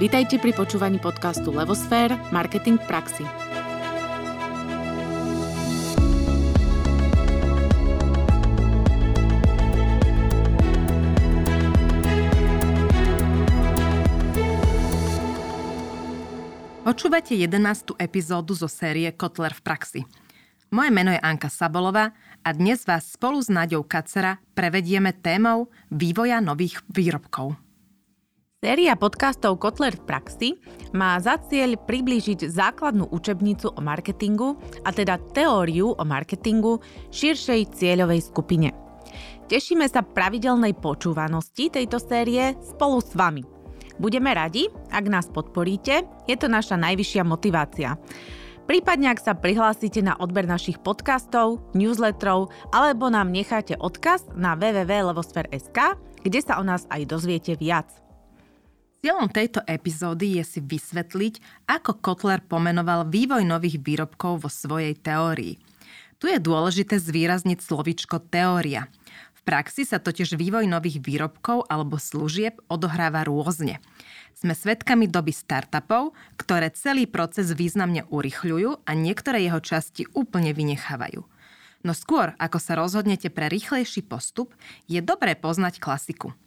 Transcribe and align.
Vítajte 0.00 0.40
pri 0.40 0.56
počúvaní 0.56 0.96
podcastu 0.96 1.52
Levosfér– 1.52 2.16
Marketing 2.32 2.80
v 2.80 2.86
praxi. 2.88 3.24
Počúvate 16.80 17.36
11. 17.36 18.00
epizódu 18.00 18.56
zo 18.56 18.72
série 18.72 19.12
Kotler 19.12 19.52
v 19.52 19.60
praxi. 19.60 20.00
Moje 20.72 20.88
meno 20.88 21.12
je 21.12 21.20
Anka 21.20 21.52
Sabolová 21.52 22.16
a 22.40 22.48
dnes 22.56 22.88
vás 22.88 23.04
spolu 23.04 23.44
s 23.44 23.52
Naďou 23.52 23.84
Kacera 23.84 24.40
prevedieme 24.56 25.12
témou 25.12 25.68
vývoja 25.92 26.40
nových 26.40 26.80
výrobkov. 26.88 27.69
Séria 28.60 28.92
podcastov 28.92 29.56
Kotler 29.56 29.96
v 29.96 30.04
praxi 30.04 30.48
má 30.92 31.16
za 31.16 31.40
cieľ 31.48 31.80
priblížiť 31.80 32.44
základnú 32.44 33.08
učebnicu 33.08 33.72
o 33.72 33.80
marketingu, 33.80 34.60
a 34.84 34.92
teda 34.92 35.16
teóriu 35.32 35.96
o 35.96 36.04
marketingu 36.04 36.76
širšej 37.08 37.72
cieľovej 37.72 38.20
skupine. 38.20 38.76
Tešíme 39.48 39.88
sa 39.88 40.04
pravidelnej 40.04 40.76
počúvanosti 40.76 41.72
tejto 41.72 41.96
série 41.96 42.52
spolu 42.60 43.00
s 43.00 43.16
vami. 43.16 43.40
Budeme 43.96 44.36
radi, 44.36 44.68
ak 44.92 45.08
nás 45.08 45.32
podporíte, 45.32 46.04
je 46.28 46.36
to 46.36 46.44
naša 46.44 46.76
najvyššia 46.76 47.24
motivácia. 47.24 47.96
Prípadne, 48.68 49.08
ak 49.08 49.24
sa 49.24 49.32
prihlásite 49.32 50.04
na 50.04 50.20
odber 50.20 50.44
našich 50.44 50.76
podcastov, 50.84 51.64
newsletterov 51.72 52.52
alebo 52.76 53.08
nám 53.08 53.32
necháte 53.32 53.80
odkaz 53.80 54.28
na 54.36 54.52
www.levosfer.sk, 54.52 55.96
kde 56.20 56.40
sa 56.44 56.60
o 56.60 56.62
nás 56.68 56.84
aj 56.92 57.08
dozviete 57.08 57.56
viac. 57.56 58.09
Cieľom 59.00 59.32
tejto 59.32 59.64
epizódy 59.64 60.36
je 60.36 60.44
si 60.44 60.60
vysvetliť, 60.60 61.64
ako 61.72 62.04
Kotler 62.04 62.44
pomenoval 62.44 63.08
vývoj 63.08 63.48
nových 63.48 63.80
výrobkov 63.80 64.44
vo 64.44 64.52
svojej 64.52 64.92
teórii. 64.92 65.56
Tu 66.20 66.28
je 66.28 66.36
dôležité 66.36 67.00
zvýrazniť 67.00 67.64
slovičko 67.64 68.20
teória. 68.28 68.92
V 69.32 69.40
praxi 69.48 69.88
sa 69.88 70.04
totiž 70.04 70.36
vývoj 70.36 70.68
nových 70.68 71.00
výrobkov 71.00 71.64
alebo 71.72 71.96
služieb 71.96 72.60
odohráva 72.68 73.24
rôzne. 73.24 73.80
Sme 74.36 74.52
svedkami 74.52 75.08
doby 75.08 75.32
startupov, 75.32 76.12
ktoré 76.36 76.68
celý 76.68 77.08
proces 77.08 77.56
významne 77.56 78.04
urychľujú 78.04 78.84
a 78.84 78.90
niektoré 78.92 79.48
jeho 79.48 79.64
časti 79.64 80.12
úplne 80.12 80.52
vynechávajú. 80.52 81.24
No 81.88 81.96
skôr, 81.96 82.36
ako 82.36 82.60
sa 82.60 82.76
rozhodnete 82.76 83.32
pre 83.32 83.48
rýchlejší 83.48 84.04
postup, 84.04 84.52
je 84.92 85.00
dobré 85.00 85.32
poznať 85.40 85.80
klasiku– 85.80 86.36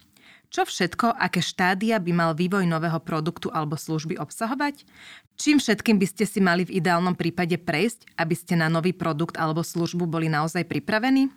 čo 0.53 0.69
všetko, 0.69 1.17
aké 1.17 1.41
štádia 1.41 1.97
by 1.97 2.11
mal 2.13 2.31
vývoj 2.37 2.69
nového 2.69 3.01
produktu 3.01 3.49
alebo 3.49 3.73
služby 3.73 4.21
obsahovať? 4.21 4.85
Čím 5.33 5.57
všetkým 5.57 5.97
by 5.97 6.05
ste 6.05 6.29
si 6.29 6.37
mali 6.45 6.61
v 6.61 6.77
ideálnom 6.77 7.17
prípade 7.17 7.57
prejsť, 7.57 8.13
aby 8.21 8.37
ste 8.37 8.53
na 8.53 8.69
nový 8.69 8.93
produkt 8.93 9.33
alebo 9.41 9.65
službu 9.65 10.05
boli 10.05 10.29
naozaj 10.29 10.69
pripravení? 10.69 11.33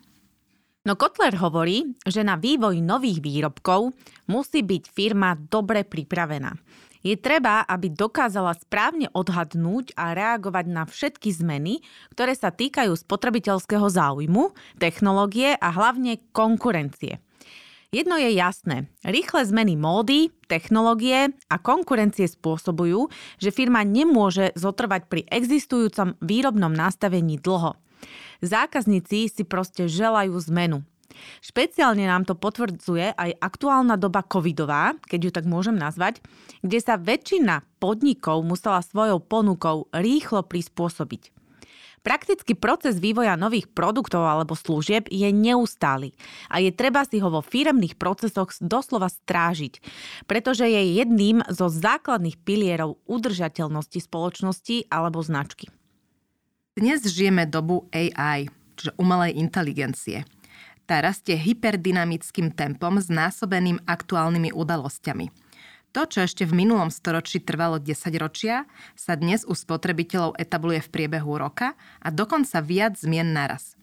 No 0.85 1.01
Kotler 1.01 1.33
hovorí, 1.41 1.97
že 2.05 2.21
na 2.23 2.37
vývoj 2.37 2.79
nových 2.85 3.25
výrobkov 3.25 3.97
musí 4.29 4.61
byť 4.61 4.93
firma 4.93 5.33
dobre 5.35 5.89
pripravená. 5.89 6.53
Je 7.01 7.17
treba, 7.17 7.65
aby 7.65 7.89
dokázala 7.89 8.53
správne 8.53 9.09
odhadnúť 9.17 9.97
a 9.97 10.13
reagovať 10.13 10.67
na 10.69 10.85
všetky 10.85 11.33
zmeny, 11.33 11.81
ktoré 12.13 12.37
sa 12.37 12.53
týkajú 12.53 12.93
spotrebiteľského 12.93 13.89
záujmu, 13.89 14.53
technológie 14.77 15.57
a 15.57 15.73
hlavne 15.73 16.21
konkurencie. 16.37 17.25
Jedno 17.97 18.21
je 18.21 18.29
jasné. 18.37 18.93
Rýchle 19.09 19.49
zmeny 19.49 19.73
módy, 19.73 20.29
technológie 20.53 21.33
a 21.49 21.57
konkurencie 21.57 22.29
spôsobujú, 22.29 23.09
že 23.41 23.49
firma 23.49 23.89
nemôže 23.89 24.53
zotrvať 24.53 25.09
pri 25.09 25.25
existujúcom 25.33 26.21
výrobnom 26.21 26.77
nastavení 26.77 27.41
dlho. 27.41 27.73
Zákazníci 28.45 29.33
si 29.33 29.43
proste 29.49 29.89
želajú 29.89 30.37
zmenu. 30.53 30.85
Špeciálne 31.41 32.05
nám 32.05 32.29
to 32.29 32.37
potvrdzuje 32.37 33.17
aj 33.17 33.41
aktuálna 33.41 33.97
doba 33.97 34.21
covidová, 34.21 34.93
keď 35.09 35.21
ju 35.25 35.31
tak 35.33 35.49
môžem 35.49 35.81
nazvať, 35.81 36.21
kde 36.61 36.77
sa 36.85 37.01
väčšina 37.01 37.65
podnikov 37.81 38.45
musela 38.45 38.85
svojou 38.85 39.25
ponukou 39.25 39.89
rýchlo 39.97 40.45
prispôsobiť. 40.45 41.36
Praktický 42.05 42.55
proces 42.55 43.01
vývoja 43.01 43.35
nových 43.35 43.71
produktov 43.73 44.25
alebo 44.25 44.53
služieb 44.53 45.09
je 45.09 45.29
neustály 45.33 46.13
a 46.53 46.61
je 46.63 46.71
treba 46.71 47.03
si 47.05 47.19
ho 47.19 47.29
vo 47.33 47.43
firemných 47.43 47.97
procesoch 47.99 48.53
doslova 48.61 49.09
strážiť, 49.11 49.81
pretože 50.29 50.69
je 50.69 51.03
jedným 51.03 51.43
zo 51.49 51.67
základných 51.73 52.41
pilierov 52.43 53.01
udržateľnosti 53.09 53.99
spoločnosti 54.03 54.93
alebo 54.93 55.25
značky. 55.25 55.73
Dnes 56.77 57.03
žijeme 57.09 57.49
dobu 57.49 57.89
AI, 57.89 58.53
čiže 58.77 58.93
umelej 59.01 59.41
inteligencie. 59.41 60.29
Tá 60.87 61.03
rastie 61.03 61.35
hyperdynamickým 61.35 62.55
tempom 62.55 63.01
znásobeným 63.01 63.83
aktuálnymi 63.89 64.55
udalosťami– 64.55 65.27
to, 65.97 66.05
čo 66.05 66.29
ešte 66.29 66.45
v 66.45 66.53
minulom 66.53 66.93
storočí 66.93 67.41
trvalo 67.41 67.81
10 67.81 67.97
ročia, 68.21 68.69
sa 68.93 69.17
dnes 69.17 69.49
u 69.49 69.57
spotrebiteľov 69.57 70.37
etabluje 70.37 70.85
v 70.85 70.93
priebehu 70.93 71.41
roka 71.41 71.73
a 72.05 72.13
dokonca 72.13 72.61
viac 72.61 73.01
zmien 73.01 73.33
naraz. 73.33 73.81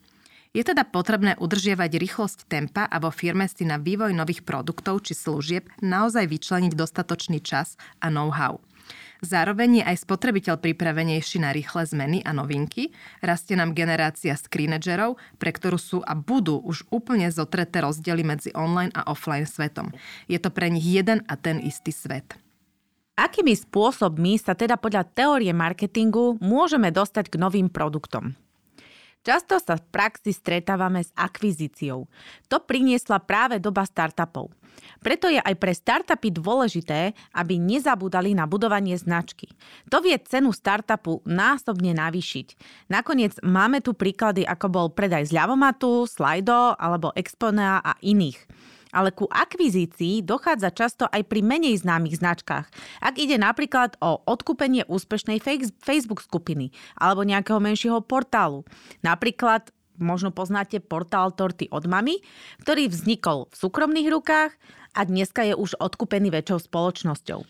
Je 0.54 0.62
teda 0.62 0.86
potrebné 0.86 1.34
udržiavať 1.42 1.98
rýchlosť 1.98 2.46
tempa 2.46 2.86
a 2.86 3.02
vo 3.02 3.10
firme 3.10 3.50
si 3.50 3.66
na 3.66 3.82
vývoj 3.82 4.14
nových 4.14 4.46
produktov 4.46 5.02
či 5.02 5.18
služieb 5.18 5.66
naozaj 5.82 6.30
vyčleniť 6.30 6.78
dostatočný 6.78 7.42
čas 7.42 7.74
a 7.98 8.06
know-how. 8.06 8.62
Zároveň 9.24 9.80
je 9.80 9.84
aj 9.88 10.04
spotrebiteľ 10.04 10.60
pripravenejší 10.60 11.40
na 11.40 11.56
rýchle 11.56 11.88
zmeny 11.88 12.20
a 12.28 12.36
novinky, 12.36 12.92
rastie 13.24 13.56
nám 13.56 13.72
generácia 13.72 14.36
screenagerov, 14.36 15.16
pre 15.40 15.48
ktorú 15.48 15.80
sú 15.80 15.98
a 16.04 16.12
budú 16.12 16.60
už 16.60 16.84
úplne 16.92 17.32
zotreté 17.32 17.80
rozdiely 17.80 18.20
medzi 18.20 18.52
online 18.52 18.92
a 18.92 19.08
offline 19.08 19.48
svetom. 19.48 19.96
Je 20.28 20.36
to 20.36 20.52
pre 20.52 20.68
nich 20.68 20.84
jeden 20.84 21.24
a 21.24 21.40
ten 21.40 21.56
istý 21.56 21.88
svet. 21.88 22.36
Akými 23.16 23.56
spôsobmi 23.56 24.36
sa 24.36 24.52
teda 24.52 24.76
podľa 24.76 25.08
teórie 25.08 25.56
marketingu 25.56 26.36
môžeme 26.44 26.92
dostať 26.92 27.32
k 27.32 27.40
novým 27.40 27.72
produktom? 27.72 28.36
Často 29.24 29.56
sa 29.56 29.80
v 29.80 29.88
praxi 29.88 30.36
stretávame 30.36 31.00
s 31.00 31.08
akvizíciou. 31.16 32.04
To 32.52 32.56
priniesla 32.60 33.24
práve 33.24 33.56
doba 33.56 33.88
startupov. 33.88 34.52
Preto 35.00 35.32
je 35.32 35.40
aj 35.40 35.54
pre 35.56 35.72
startupy 35.72 36.28
dôležité, 36.28 37.16
aby 37.32 37.56
nezabúdali 37.56 38.36
na 38.36 38.44
budovanie 38.44 38.92
značky. 39.00 39.48
To 39.88 40.04
vie 40.04 40.12
cenu 40.20 40.52
startupu 40.52 41.24
násobne 41.24 41.96
navýšiť. 41.96 42.46
Nakoniec 42.92 43.40
máme 43.40 43.80
tu 43.80 43.96
príklady, 43.96 44.44
ako 44.44 44.66
bol 44.68 44.86
predaj 44.92 45.32
z 45.32 45.36
ľavomatu, 45.40 46.04
Slido 46.04 46.76
alebo 46.76 47.16
Exponea 47.16 47.80
a 47.80 47.96
iných 48.04 48.36
ale 48.94 49.10
ku 49.10 49.26
akvizícii 49.26 50.22
dochádza 50.22 50.70
často 50.70 51.04
aj 51.10 51.26
pri 51.26 51.42
menej 51.42 51.82
známych 51.82 52.22
značkách. 52.22 52.70
Ak 53.02 53.18
ide 53.18 53.34
napríklad 53.34 53.98
o 53.98 54.22
odkúpenie 54.22 54.86
úspešnej 54.86 55.42
Facebook 55.82 56.22
skupiny 56.22 56.70
alebo 56.94 57.26
nejakého 57.26 57.58
menšieho 57.58 57.98
portálu. 58.06 58.62
Napríklad 59.02 59.74
možno 59.98 60.30
poznáte 60.30 60.78
portál 60.78 61.34
Torty 61.34 61.66
od 61.70 61.90
mami, 61.90 62.22
ktorý 62.62 62.86
vznikol 62.90 63.50
v 63.50 63.54
súkromných 63.58 64.08
rukách 64.10 64.52
a 64.94 65.00
dneska 65.02 65.42
je 65.42 65.54
už 65.58 65.78
odkúpený 65.82 66.30
väčšou 66.30 66.70
spoločnosťou. 66.70 67.40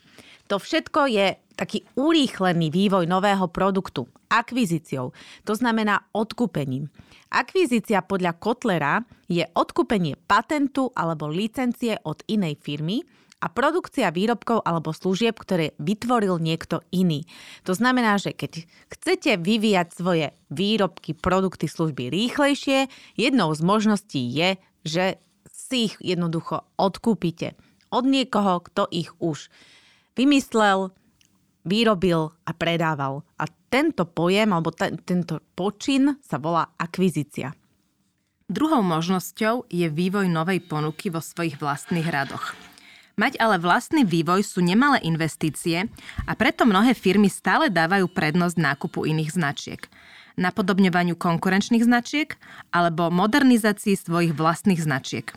To 0.52 0.56
všetko 0.60 1.00
je 1.08 1.40
taký 1.56 1.88
urýchlený 1.96 2.68
vývoj 2.68 3.08
nového 3.08 3.48
produktu, 3.48 4.04
akvizíciou, 4.28 5.16
to 5.48 5.52
znamená 5.56 6.04
odkúpením. 6.12 6.92
Akvizícia 7.34 7.98
podľa 7.98 8.38
Kotlera 8.38 9.02
je 9.26 9.42
odkúpenie 9.42 10.14
patentu 10.30 10.94
alebo 10.94 11.26
licencie 11.26 11.98
od 12.06 12.22
inej 12.30 12.54
firmy 12.62 13.02
a 13.42 13.50
produkcia 13.50 14.14
výrobkov 14.14 14.62
alebo 14.62 14.94
služieb, 14.94 15.34
ktoré 15.34 15.74
vytvoril 15.82 16.38
niekto 16.38 16.86
iný. 16.94 17.26
To 17.66 17.74
znamená, 17.74 18.22
že 18.22 18.38
keď 18.38 18.62
chcete 18.86 19.42
vyvíjať 19.42 19.88
svoje 19.90 20.30
výrobky, 20.54 21.18
produkty, 21.18 21.66
služby 21.66 22.06
rýchlejšie, 22.06 22.86
jednou 23.18 23.50
z 23.50 23.60
možností 23.66 24.22
je, 24.30 24.54
že 24.86 25.04
si 25.50 25.90
ich 25.90 25.98
jednoducho 25.98 26.62
odkúpite 26.78 27.58
od 27.90 28.06
niekoho, 28.06 28.62
kto 28.62 28.86
ich 28.94 29.10
už 29.18 29.50
vymyslel, 30.14 30.94
vyrobil 31.66 32.30
a 32.46 32.50
predával. 32.54 33.26
A 33.42 33.50
tento 33.74 34.06
pojem 34.06 34.54
alebo 34.54 34.70
t- 34.70 34.94
tento 35.02 35.42
počin 35.58 36.14
sa 36.22 36.38
volá 36.38 36.70
akvizícia. 36.78 37.58
Druhou 38.46 38.86
možnosťou 38.86 39.66
je 39.66 39.90
vývoj 39.90 40.30
novej 40.30 40.62
ponuky 40.62 41.10
vo 41.10 41.18
svojich 41.18 41.58
vlastných 41.58 42.06
radoch. 42.06 42.54
Mať 43.18 43.34
ale 43.42 43.58
vlastný 43.58 44.06
vývoj 44.06 44.46
sú 44.46 44.62
nemalé 44.62 45.02
investície 45.02 45.90
a 46.22 46.32
preto 46.38 46.62
mnohé 46.62 46.94
firmy 46.94 47.26
stále 47.26 47.66
dávajú 47.66 48.06
prednosť 48.14 48.56
nákupu 48.62 49.10
iných 49.10 49.34
značiek 49.34 49.82
napodobňovaniu 50.34 51.14
konkurenčných 51.14 51.86
značiek 51.86 52.34
alebo 52.74 53.10
modernizácii 53.10 53.94
svojich 53.94 54.34
vlastných 54.34 54.82
značiek. 54.82 55.30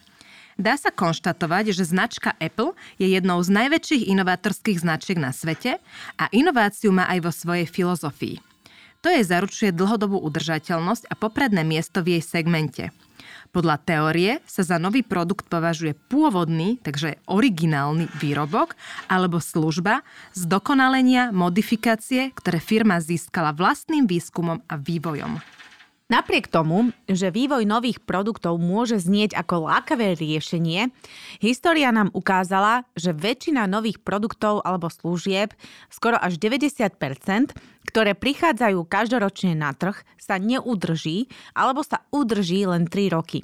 Dá 0.57 0.73
sa 0.73 0.89
konštatovať, 0.89 1.69
že 1.69 1.85
značka 1.85 2.33
Apple 2.41 2.73
je 2.97 3.13
jednou 3.13 3.37
z 3.45 3.53
najväčších 3.53 4.09
inovátorských 4.09 4.81
značiek 4.81 5.21
na 5.21 5.29
svete 5.29 5.77
a 6.17 6.25
inováciu 6.33 6.89
má 6.89 7.05
aj 7.05 7.19
vo 7.21 7.31
svojej 7.31 7.69
filozofii. 7.69 8.41
To 9.05 9.13
jej 9.13 9.21
zaručuje 9.21 9.69
dlhodobú 9.69 10.17
udržateľnosť 10.17 11.07
a 11.07 11.13
popredné 11.13 11.61
miesto 11.61 12.01
v 12.01 12.17
jej 12.17 12.23
segmente. 12.25 12.89
Podľa 13.53 13.77
teórie 13.85 14.41
sa 14.49 14.65
za 14.65 14.81
nový 14.81 15.05
produkt 15.05 15.45
považuje 15.45 15.93
pôvodný, 16.09 16.81
takže 16.81 17.21
originálny 17.29 18.09
výrobok 18.17 18.73
alebo 19.07 19.37
služba 19.37 20.01
z 20.33 20.49
dokonalenia 20.49 21.29
modifikácie, 21.29 22.33
ktoré 22.33 22.57
firma 22.57 22.97
získala 22.97 23.53
vlastným 23.53 24.09
výskumom 24.09 24.65
a 24.65 24.75
vývojom. 24.75 25.56
Napriek 26.07 26.47
tomu, 26.47 26.95
že 27.03 27.35
vývoj 27.35 27.67
nových 27.67 27.99
produktov 27.99 28.55
môže 28.63 28.95
znieť 28.95 29.35
ako 29.35 29.67
lákavé 29.67 30.15
riešenie, 30.15 30.87
história 31.43 31.91
nám 31.91 32.15
ukázala, 32.15 32.87
že 32.95 33.11
väčšina 33.11 33.67
nových 33.67 33.99
produktov 33.99 34.63
alebo 34.63 34.87
služieb, 34.87 35.51
skoro 35.91 36.15
až 36.15 36.39
90%, 36.39 37.51
ktoré 37.91 38.15
prichádzajú 38.15 38.87
každoročne 38.87 39.59
na 39.59 39.75
trh, 39.75 39.99
sa 40.15 40.39
neudrží 40.39 41.27
alebo 41.51 41.83
sa 41.83 42.07
udrží 42.15 42.63
len 42.63 42.87
3 42.87 43.11
roky. 43.11 43.43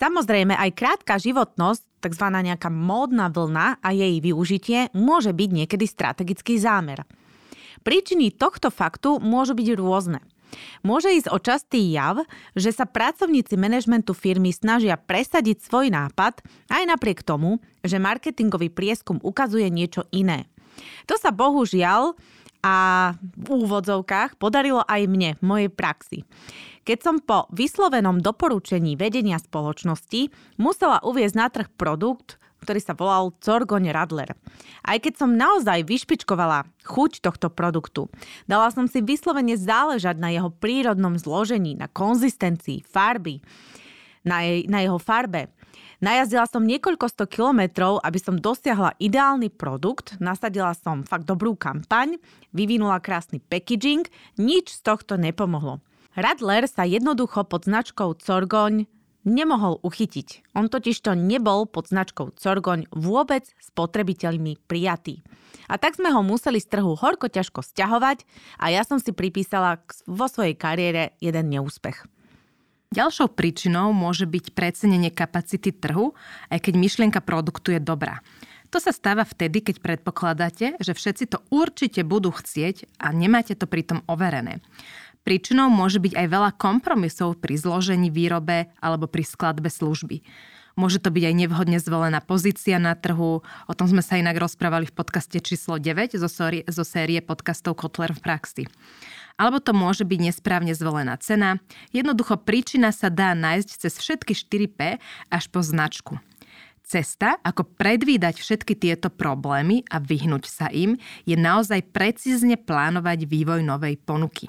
Samozrejme, 0.00 0.56
aj 0.56 0.72
krátka 0.72 1.20
životnosť, 1.20 1.84
tzv. 2.00 2.24
nejaká 2.24 2.72
módna 2.72 3.28
vlna 3.28 3.84
a 3.84 3.88
jej 3.92 4.16
využitie 4.24 4.96
môže 4.96 5.36
byť 5.36 5.48
niekedy 5.52 5.84
strategický 5.84 6.56
zámer. 6.56 7.04
Príčiny 7.84 8.32
tohto 8.32 8.72
faktu 8.72 9.20
môžu 9.20 9.52
byť 9.52 9.68
rôzne– 9.76 10.24
Môže 10.82 11.12
ísť 11.12 11.28
o 11.32 11.38
častý 11.40 11.92
jav, 11.92 12.22
že 12.54 12.72
sa 12.72 12.88
pracovníci 12.88 13.56
manažmentu 13.58 14.12
firmy 14.12 14.50
snažia 14.54 14.96
presadiť 15.00 15.62
svoj 15.64 15.92
nápad 15.92 16.40
aj 16.72 16.82
napriek 16.86 17.24
tomu, 17.24 17.60
že 17.82 18.02
marketingový 18.02 18.72
prieskum 18.72 19.20
ukazuje 19.22 19.68
niečo 19.68 20.04
iné. 20.14 20.48
To 21.08 21.16
sa 21.16 21.32
bohužiaľ 21.32 22.16
a 22.66 22.76
v 23.20 23.46
úvodzovkách 23.46 24.42
podarilo 24.42 24.82
aj 24.82 25.06
mne 25.06 25.30
v 25.38 25.42
mojej 25.42 25.70
praxi. 25.70 26.18
Keď 26.86 26.98
som 27.02 27.16
po 27.18 27.50
vyslovenom 27.50 28.22
doporučení 28.22 28.94
vedenia 28.94 29.42
spoločnosti 29.42 30.30
musela 30.58 31.02
uviezť 31.02 31.34
na 31.34 31.46
trh 31.50 31.68
produkt, 31.74 32.38
ktorý 32.62 32.80
sa 32.80 32.96
volal 32.96 33.34
Corgoň 33.42 33.92
Radler. 33.92 34.32
Aj 34.86 34.98
keď 35.00 35.20
som 35.20 35.36
naozaj 35.36 35.84
vyšpičkovala 35.84 36.66
chuť 36.86 37.20
tohto 37.20 37.52
produktu, 37.52 38.08
dala 38.48 38.70
som 38.72 38.86
si 38.86 39.02
vyslovene 39.02 39.58
záležať 39.58 40.16
na 40.16 40.32
jeho 40.32 40.48
prírodnom 40.48 41.18
zložení, 41.18 41.76
na 41.76 41.90
konzistencii, 41.90 42.86
farby, 42.86 43.42
na, 44.26 44.42
jej, 44.42 44.66
na 44.66 44.82
jeho 44.82 44.98
farbe. 44.98 45.52
Najazdila 45.96 46.44
som 46.44 46.68
niekoľko 46.68 47.08
sto 47.08 47.24
kilometrov, 47.24 48.04
aby 48.04 48.20
som 48.20 48.36
dosiahla 48.36 48.92
ideálny 49.00 49.48
produkt, 49.48 50.20
nasadila 50.20 50.76
som 50.76 51.00
fakt 51.08 51.24
dobrú 51.24 51.56
kampaň, 51.56 52.20
vyvinula 52.52 53.00
krásny 53.00 53.40
packaging, 53.40 54.04
nič 54.36 54.76
z 54.76 54.80
tohto 54.84 55.16
nepomohlo. 55.16 55.80
Radler 56.12 56.68
sa 56.68 56.84
jednoducho 56.84 57.44
pod 57.48 57.64
značkou 57.68 58.16
Corgoň 58.16 58.88
nemohol 59.26 59.82
uchytiť. 59.82 60.54
On 60.54 60.70
totiž 60.70 61.02
to 61.02 61.18
nebol 61.18 61.66
pod 61.66 61.90
značkou 61.90 62.32
Corgoň 62.38 62.86
vôbec 62.94 63.44
spotrebiteľmi 63.58 64.62
prijatý. 64.70 65.26
A 65.66 65.76
tak 65.82 65.98
sme 65.98 66.14
ho 66.14 66.22
museli 66.22 66.62
z 66.62 66.70
trhu 66.70 66.94
horko 66.94 67.26
ťažko 67.26 67.60
stiahovať 67.60 68.22
a 68.62 68.70
ja 68.70 68.86
som 68.86 69.02
si 69.02 69.10
pripísala 69.10 69.82
vo 70.06 70.30
svojej 70.30 70.54
kariére 70.54 71.18
jeden 71.18 71.50
neúspech. 71.50 72.06
Ďalšou 72.94 73.34
príčinou 73.34 73.90
môže 73.90 74.30
byť 74.30 74.54
precenenie 74.54 75.10
kapacity 75.10 75.74
trhu, 75.74 76.14
aj 76.54 76.62
keď 76.62 76.74
myšlienka 76.78 77.18
produktu 77.18 77.74
je 77.74 77.82
dobrá. 77.82 78.22
To 78.70 78.82
sa 78.82 78.90
stáva 78.90 79.22
vtedy, 79.22 79.62
keď 79.62 79.82
predpokladáte, 79.82 80.78
že 80.78 80.92
všetci 80.94 81.24
to 81.30 81.38
určite 81.54 82.02
budú 82.02 82.34
chcieť 82.34 82.98
a 82.98 83.14
nemáte 83.14 83.54
to 83.54 83.66
pritom 83.66 84.02
overené. 84.10 84.62
Príčinou 85.26 85.66
môže 85.66 85.98
byť 85.98 86.14
aj 86.14 86.26
veľa 86.30 86.50
kompromisov 86.54 87.42
pri 87.42 87.58
zložení 87.58 88.14
výrobe 88.14 88.70
alebo 88.78 89.10
pri 89.10 89.26
skladbe 89.26 89.66
služby. 89.66 90.22
Môže 90.78 91.02
to 91.02 91.10
byť 91.10 91.24
aj 91.26 91.34
nevhodne 91.34 91.82
zvolená 91.82 92.22
pozícia 92.22 92.78
na 92.78 92.94
trhu. 92.94 93.42
O 93.42 93.72
tom 93.74 93.90
sme 93.90 94.06
sa 94.06 94.22
inak 94.22 94.38
rozprávali 94.38 94.86
v 94.86 94.94
podcaste 94.94 95.42
číslo 95.42 95.82
9 95.82 96.14
zo, 96.14 96.30
série, 96.30 96.62
zo 96.70 96.86
série 96.86 97.18
podcastov 97.18 97.74
Kotler 97.74 98.14
v 98.14 98.22
praxi. 98.22 98.62
Alebo 99.34 99.58
to 99.58 99.74
môže 99.74 100.06
byť 100.06 100.20
nesprávne 100.30 100.78
zvolená 100.78 101.18
cena. 101.18 101.58
Jednoducho 101.90 102.38
príčina 102.38 102.94
sa 102.94 103.10
dá 103.10 103.34
nájsť 103.34 103.68
cez 103.82 103.98
všetky 103.98 104.30
4P 104.30 105.02
až 105.32 105.44
po 105.50 105.58
značku. 105.58 106.22
Cesta, 106.86 107.42
ako 107.42 107.66
predvídať 107.66 108.38
všetky 108.38 108.78
tieto 108.78 109.10
problémy 109.10 109.82
a 109.90 109.98
vyhnúť 109.98 110.44
sa 110.46 110.70
im, 110.70 110.94
je 111.26 111.34
naozaj 111.34 111.82
precízne 111.90 112.54
plánovať 112.54 113.26
vývoj 113.26 113.66
novej 113.66 113.98
ponuky. 113.98 114.46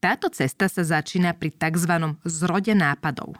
Táto 0.00 0.32
cesta 0.32 0.64
sa 0.72 0.80
začína 0.80 1.36
pri 1.36 1.52
tzv. 1.52 2.16
zrode 2.24 2.72
nápadov. 2.72 3.36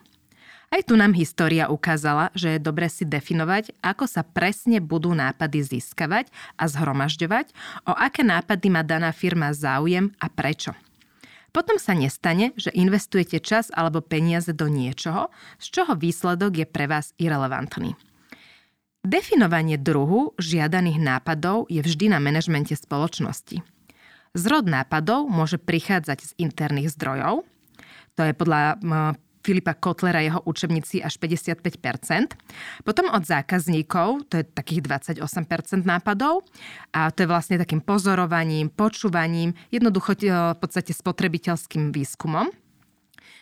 Aj 0.71 0.85
tu 0.87 0.95
nám 0.95 1.17
história 1.19 1.67
ukázala, 1.67 2.31
že 2.31 2.55
je 2.55 2.61
dobre 2.63 2.87
si 2.87 3.03
definovať, 3.03 3.75
ako 3.83 4.07
sa 4.07 4.23
presne 4.23 4.79
budú 4.79 5.11
nápady 5.17 5.67
získavať 5.67 6.31
a 6.55 6.71
zhromažďovať, 6.71 7.51
o 7.89 7.93
aké 7.97 8.23
nápady 8.23 8.71
má 8.71 8.87
daná 8.87 9.11
firma 9.11 9.51
záujem 9.51 10.15
a 10.23 10.31
prečo. 10.31 10.77
Potom 11.51 11.83
sa 11.83 11.99
nestane, 11.99 12.55
že 12.55 12.71
investujete 12.71 13.43
čas 13.43 13.75
alebo 13.75 13.99
peniaze 13.99 14.55
do 14.55 14.71
niečoho, 14.71 15.35
z 15.59 15.67
čoho 15.75 15.99
výsledok 15.99 16.63
je 16.63 16.67
pre 16.71 16.87
vás 16.87 17.17
irrelevantný. 17.19 17.99
Definovanie 19.03 19.75
druhu 19.81 20.37
žiadaných 20.39 21.03
nápadov 21.03 21.67
je 21.67 21.83
vždy 21.83 22.15
na 22.15 22.23
manažmente 22.23 22.77
spoločnosti. 22.77 23.80
Zrod 24.31 24.71
nápadov 24.71 25.27
môže 25.27 25.59
prichádzať 25.59 26.19
z 26.23 26.31
interných 26.39 26.95
zdrojov, 26.95 27.43
to 28.15 28.23
je 28.27 28.33
podľa 28.37 28.79
Filipa 29.41 29.73
Kotlera 29.73 30.21
jeho 30.21 30.45
učebnici 30.45 31.01
až 31.01 31.17
55%. 31.17 32.37
Potom 32.85 33.09
od 33.09 33.25
zákazníkov, 33.25 34.29
to 34.29 34.37
je 34.37 34.45
takých 34.45 34.85
28% 34.85 35.89
nápadov. 35.89 36.45
A 36.93 37.09
to 37.09 37.25
je 37.25 37.29
vlastne 37.33 37.57
takým 37.57 37.81
pozorovaním, 37.81 38.69
počúvaním, 38.69 39.57
jednoducho 39.73 40.13
v 40.21 40.59
podstate 40.61 40.93
spotrebiteľským 40.93 41.89
výskumom. 41.89 42.53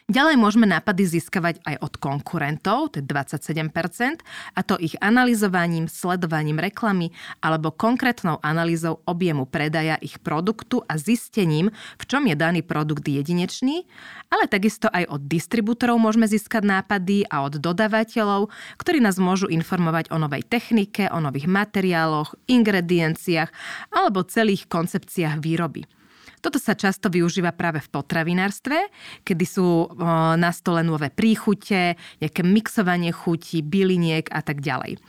Ďalej 0.08 0.40
môžeme 0.40 0.64
nápady 0.64 1.20
získavať 1.20 1.60
aj 1.68 1.84
od 1.84 2.00
konkurentov, 2.00 2.96
to 2.96 2.96
je 2.96 3.04
27%, 3.04 4.24
a 4.56 4.60
to 4.64 4.80
ich 4.80 4.96
analyzovaním, 5.04 5.84
sledovaním 5.84 6.56
reklamy 6.56 7.12
alebo 7.44 7.68
konkrétnou 7.68 8.40
analýzou 8.40 9.04
objemu 9.04 9.44
predaja 9.44 10.00
ich 10.00 10.16
produktu 10.16 10.80
a 10.88 10.96
zistením, 10.96 11.68
v 12.00 12.04
čom 12.08 12.24
je 12.24 12.32
daný 12.40 12.64
produkt 12.64 13.04
jedinečný, 13.04 13.84
ale 14.32 14.48
takisto 14.48 14.88
aj 14.88 15.12
od 15.12 15.28
distribútorov 15.28 16.00
môžeme 16.00 16.24
získať 16.24 16.64
nápady 16.64 17.28
a 17.28 17.44
od 17.44 17.60
dodávateľov, 17.60 18.48
ktorí 18.80 19.04
nás 19.04 19.20
môžu 19.20 19.52
informovať 19.52 20.08
o 20.08 20.16
novej 20.16 20.40
technike, 20.48 21.12
o 21.12 21.20
nových 21.20 21.52
materiáloch, 21.52 22.32
ingredienciách 22.48 23.52
alebo 23.92 24.24
celých 24.24 24.72
koncepciách 24.72 25.36
výroby. 25.44 25.97
Toto 26.38 26.56
sa 26.62 26.78
často 26.78 27.10
využíva 27.12 27.52
práve 27.52 27.82
v 27.82 27.90
potravinárstve, 27.90 28.90
kedy 29.26 29.44
sú 29.44 29.90
na 30.38 30.50
stole 30.54 30.86
nové 30.86 31.10
príchute, 31.10 31.98
nejaké 32.22 32.42
mixovanie 32.46 33.10
chutí, 33.10 33.60
byliniek 33.60 34.30
a 34.30 34.40
tak 34.40 34.62
ďalej. 34.62 35.02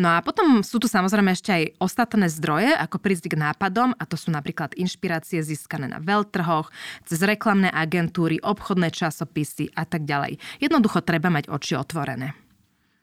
No 0.00 0.16
a 0.16 0.24
potom 0.24 0.64
sú 0.64 0.80
tu 0.80 0.88
samozrejme 0.88 1.36
ešte 1.36 1.50
aj 1.52 1.64
ostatné 1.76 2.32
zdroje, 2.32 2.72
ako 2.72 2.96
prísť 3.02 3.36
k 3.36 3.36
nápadom, 3.36 3.92
a 3.92 4.02
to 4.08 4.16
sú 4.16 4.32
napríklad 4.32 4.72
inšpirácie 4.78 5.44
získané 5.44 5.92
na 5.92 6.00
veľtrhoch, 6.00 6.72
cez 7.04 7.20
reklamné 7.20 7.68
agentúry, 7.68 8.40
obchodné 8.40 8.88
časopisy 8.94 9.76
a 9.76 9.84
tak 9.84 10.08
ďalej. 10.08 10.40
Jednoducho 10.62 11.04
treba 11.04 11.28
mať 11.28 11.52
oči 11.52 11.76
otvorené. 11.76 12.32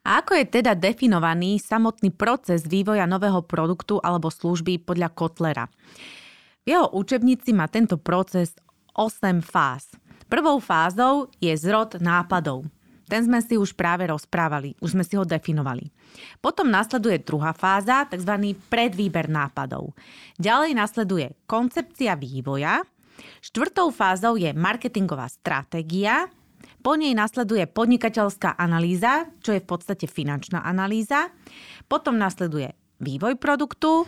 A 0.08 0.24
ako 0.24 0.40
je 0.40 0.48
teda 0.48 0.72
definovaný 0.74 1.60
samotný 1.60 2.16
proces 2.16 2.64
vývoja 2.64 3.04
nového 3.04 3.44
produktu 3.44 4.00
alebo 4.00 4.32
služby 4.32 4.80
podľa 4.88 5.12
Kotlera? 5.12 5.68
Jeho 6.68 6.92
učebnici 6.92 7.56
má 7.56 7.72
tento 7.72 7.96
proces 7.96 8.52
8 8.92 9.40
fáz. 9.40 9.96
Prvou 10.28 10.60
fázou 10.60 11.32
je 11.40 11.56
zrod 11.56 11.96
nápadov. 12.04 12.68
Ten 13.08 13.24
sme 13.24 13.40
si 13.40 13.56
už 13.56 13.72
práve 13.72 14.04
rozprávali, 14.04 14.76
už 14.84 14.92
sme 14.92 15.08
si 15.08 15.16
ho 15.16 15.24
definovali. 15.24 15.88
Potom 16.44 16.68
nasleduje 16.68 17.24
druhá 17.24 17.56
fáza, 17.56 18.04
tzv. 18.12 18.52
predvýber 18.68 19.32
nápadov. 19.32 19.96
Ďalej 20.36 20.76
nasleduje 20.76 21.28
koncepcia 21.48 22.20
vývoja. 22.20 22.84
Štvrtou 23.40 23.96
fázou 23.96 24.36
je 24.36 24.52
marketingová 24.52 25.32
stratégia. 25.32 26.28
Po 26.84 27.00
nej 27.00 27.16
nasleduje 27.16 27.64
podnikateľská 27.64 28.60
analýza, 28.60 29.32
čo 29.40 29.56
je 29.56 29.64
v 29.64 29.70
podstate 29.72 30.04
finančná 30.04 30.68
analýza. 30.68 31.32
Potom 31.88 32.20
nasleduje 32.20 32.76
vývoj 33.00 33.40
produktu, 33.40 34.04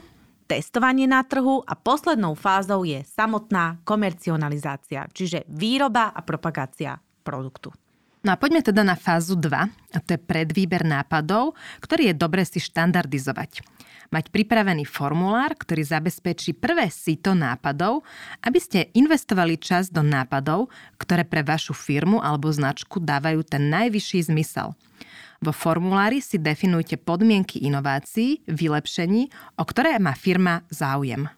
testovanie 0.50 1.06
na 1.06 1.22
trhu 1.22 1.62
a 1.62 1.78
poslednou 1.78 2.34
fázou 2.34 2.82
je 2.82 3.06
samotná 3.06 3.78
komercionalizácia, 3.86 5.06
čiže 5.14 5.46
výroba 5.46 6.10
a 6.10 6.26
propagácia 6.26 6.98
produktu. 7.22 7.70
No 8.20 8.36
a 8.36 8.36
poďme 8.36 8.60
teda 8.60 8.84
na 8.84 9.00
fázu 9.00 9.40
2, 9.40 9.48
a 9.96 10.00
to 10.04 10.18
je 10.18 10.20
predvýber 10.20 10.84
nápadov, 10.84 11.56
ktorý 11.80 12.12
je 12.12 12.16
dobre 12.18 12.44
si 12.44 12.60
štandardizovať. 12.60 13.64
Mať 14.10 14.34
pripravený 14.34 14.90
formulár, 14.90 15.54
ktorý 15.54 15.86
zabezpečí 15.86 16.58
prvé 16.58 16.90
sito 16.90 17.38
nápadov, 17.38 18.02
aby 18.42 18.60
ste 18.60 18.90
investovali 18.98 19.56
čas 19.56 19.94
do 19.94 20.02
nápadov, 20.02 20.68
ktoré 20.98 21.24
pre 21.24 21.46
vašu 21.46 21.78
firmu 21.78 22.20
alebo 22.20 22.50
značku 22.50 22.98
dávajú 23.00 23.46
ten 23.46 23.70
najvyšší 23.70 24.34
zmysel. 24.34 24.74
Vo 25.40 25.56
formulári 25.56 26.20
si 26.20 26.36
definujte 26.36 27.00
podmienky 27.00 27.64
inovácií, 27.64 28.44
vylepšení, 28.52 29.32
o 29.56 29.64
ktoré 29.64 29.96
má 29.96 30.12
firma 30.12 30.68
záujem. 30.68 31.32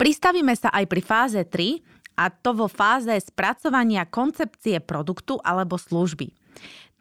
Pristavíme 0.00 0.56
sa 0.56 0.72
aj 0.72 0.84
pri 0.88 1.02
fáze 1.04 1.40
3, 1.44 2.16
a 2.16 2.28
to 2.28 2.52
vo 2.52 2.68
fáze 2.68 3.12
spracovania 3.24 4.04
koncepcie 4.08 4.80
produktu 4.84 5.40
alebo 5.40 5.80
služby. 5.80 6.28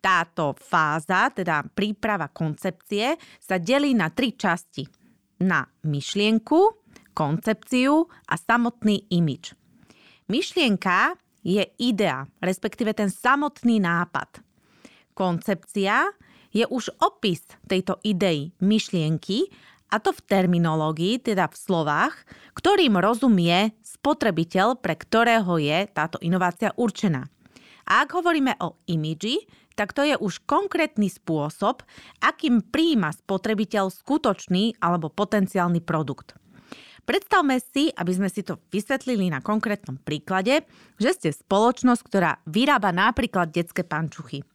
Táto 0.01 0.55
fáza, 0.57 1.29
teda 1.29 1.61
príprava 1.67 2.31
koncepcie, 2.31 3.15
sa 3.37 3.61
delí 3.61 3.93
na 3.93 4.09
tri 4.09 4.33
časti. 4.33 4.87
Na 5.45 5.61
myšlienku, 5.85 6.59
koncepciu 7.13 8.07
a 8.27 8.33
samotný 8.33 9.11
imič. 9.13 9.53
Myšlienka 10.31 11.15
je 11.43 11.65
idea, 11.81 12.25
respektíve 12.39 12.95
ten 12.95 13.11
samotný 13.11 13.81
nápad. 13.81 14.50
Koncepcia 15.13 16.11
je 16.51 16.67
už 16.67 16.91
opis 16.99 17.43
tejto 17.67 17.99
idei 18.03 18.51
myšlienky 18.59 19.47
a 19.91 19.99
to 19.99 20.15
v 20.15 20.23
terminológii, 20.23 21.19
teda 21.19 21.51
v 21.51 21.55
slovách, 21.55 22.15
ktorým 22.55 22.95
rozumie 22.95 23.75
spotrebiteľ, 23.83 24.79
pre 24.79 24.95
ktorého 24.95 25.59
je 25.59 25.87
táto 25.91 26.15
inovácia 26.23 26.71
určená. 26.79 27.27
A 27.91 28.07
ak 28.07 28.15
hovoríme 28.15 28.55
o 28.63 28.79
imidži, 28.87 29.43
tak 29.75 29.91
to 29.91 30.03
je 30.03 30.15
už 30.15 30.43
konkrétny 30.47 31.11
spôsob, 31.11 31.83
akým 32.23 32.63
príjma 32.63 33.11
spotrebiteľ 33.11 33.91
skutočný 33.91 34.79
alebo 34.79 35.11
potenciálny 35.11 35.83
produkt. 35.83 36.35
Predstavme 37.01 37.57
si, 37.57 37.89
aby 37.91 38.11
sme 38.13 38.29
si 38.29 38.45
to 38.45 38.61
vysvetlili 38.69 39.33
na 39.33 39.41
konkrétnom 39.41 39.97
príklade, 39.97 40.63
že 41.01 41.11
ste 41.17 41.29
spoločnosť, 41.33 42.01
ktorá 42.05 42.31
vyrába 42.45 42.93
napríklad 42.93 43.49
detské 43.49 43.81
pančuchy. 43.81 44.45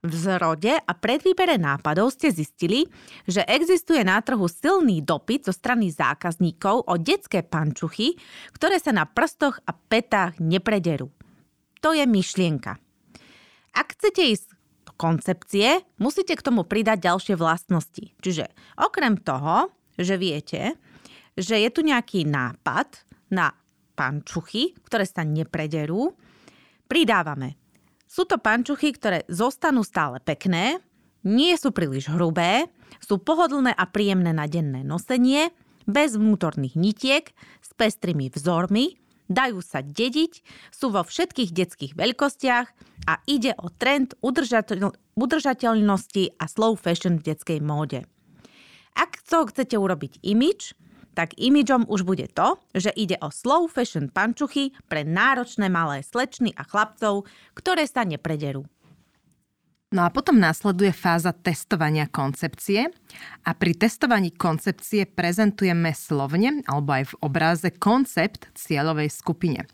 V 0.00 0.16
zrode 0.16 0.80
a 0.80 0.92
predvýbere 0.96 1.60
nápadov 1.60 2.16
ste 2.16 2.32
zistili, 2.32 2.88
že 3.28 3.44
existuje 3.44 4.00
na 4.00 4.16
trhu 4.24 4.48
silný 4.48 5.04
dopyt 5.04 5.44
zo 5.44 5.52
strany 5.52 5.92
zákazníkov 5.92 6.88
o 6.88 6.94
detské 6.96 7.44
pančuchy, 7.44 8.16
ktoré 8.56 8.80
sa 8.80 8.96
na 8.96 9.04
prstoch 9.04 9.60
a 9.68 9.76
petách 9.76 10.40
neprederú. 10.40 11.12
To 11.84 11.92
je 11.92 12.08
myšlienka. 12.08 12.80
Ak 13.76 13.92
chcete 13.92 14.24
ísť 14.24 14.48
do 14.88 14.92
koncepcie, 14.96 15.84
musíte 16.00 16.32
k 16.32 16.44
tomu 16.48 16.64
pridať 16.64 17.04
ďalšie 17.04 17.36
vlastnosti. 17.36 18.16
Čiže 18.24 18.48
okrem 18.80 19.20
toho, 19.20 19.68
že 20.00 20.16
viete, 20.16 20.80
že 21.36 21.60
je 21.60 21.68
tu 21.68 21.84
nejaký 21.84 22.24
nápad 22.24 23.04
na 23.36 23.52
pančuchy, 24.00 24.80
ktoré 24.80 25.04
sa 25.04 25.28
neprederú, 25.28 26.16
pridávame 26.88 27.59
sú 28.10 28.26
to 28.26 28.42
pančuchy, 28.42 28.90
ktoré 28.90 29.22
zostanú 29.30 29.86
stále 29.86 30.18
pekné, 30.18 30.82
nie 31.22 31.54
sú 31.54 31.70
príliš 31.70 32.10
hrubé, 32.10 32.66
sú 32.98 33.22
pohodlné 33.22 33.70
a 33.70 33.86
príjemné 33.86 34.34
na 34.34 34.50
denné 34.50 34.82
nosenie, 34.82 35.54
bez 35.86 36.18
vnútorných 36.18 36.74
nitiek, 36.74 37.30
s 37.62 37.70
pestrými 37.78 38.26
vzormi, 38.34 38.98
dajú 39.30 39.62
sa 39.62 39.78
dediť, 39.86 40.42
sú 40.74 40.90
vo 40.90 41.06
všetkých 41.06 41.54
detských 41.54 41.92
veľkostiach 41.94 42.66
a 43.06 43.14
ide 43.30 43.54
o 43.62 43.70
trend 43.70 44.18
udržateľ- 44.18 45.14
udržateľnosti 45.14 46.34
a 46.34 46.44
slow 46.50 46.74
fashion 46.74 47.22
v 47.22 47.30
detskej 47.30 47.62
móde. 47.62 48.10
Ak 48.98 49.22
to 49.22 49.46
chcete 49.46 49.78
urobiť 49.78 50.18
imič, 50.26 50.74
tak 51.14 51.36
imidžom 51.36 51.86
už 51.90 52.06
bude 52.06 52.30
to, 52.30 52.58
že 52.74 52.94
ide 52.94 53.18
o 53.20 53.28
slow 53.28 53.66
fashion 53.66 54.10
pančuchy 54.10 54.74
pre 54.86 55.02
náročné 55.02 55.66
malé 55.66 56.02
slečny 56.06 56.54
a 56.54 56.62
chlapcov, 56.62 57.26
ktoré 57.54 57.86
sa 57.86 58.06
neprederú. 58.06 58.66
No 59.90 60.06
a 60.06 60.14
potom 60.14 60.38
následuje 60.38 60.94
fáza 60.94 61.34
testovania 61.34 62.06
koncepcie 62.06 62.94
a 63.42 63.50
pri 63.58 63.74
testovaní 63.74 64.30
koncepcie 64.30 65.02
prezentujeme 65.02 65.90
slovne 65.98 66.62
alebo 66.70 66.94
aj 66.94 67.10
v 67.10 67.18
obráze 67.26 67.74
koncept 67.74 68.46
cieľovej 68.54 69.10
skupine. 69.10 69.66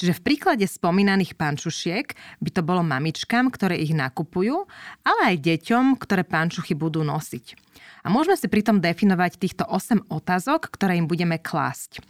Čiže 0.00 0.16
v 0.16 0.32
príklade 0.32 0.64
spomínaných 0.64 1.36
pančušiek 1.36 2.16
by 2.40 2.50
to 2.56 2.64
bolo 2.64 2.80
mamičkám, 2.80 3.52
ktoré 3.52 3.76
ich 3.76 3.92
nakupujú, 3.92 4.64
ale 5.04 5.36
aj 5.36 5.44
deťom, 5.44 6.00
ktoré 6.00 6.24
pančuchy 6.24 6.72
budú 6.72 7.04
nosiť. 7.04 7.52
A 8.00 8.08
môžeme 8.08 8.32
si 8.32 8.48
pritom 8.48 8.80
definovať 8.80 9.36
týchto 9.36 9.68
8 9.68 10.08
otázok, 10.08 10.72
ktoré 10.72 10.96
im 10.96 11.04
budeme 11.04 11.36
klásť. 11.36 12.00